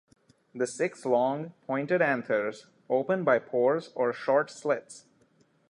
[0.55, 5.05] The six long, pointed anthers open by pores or short slits.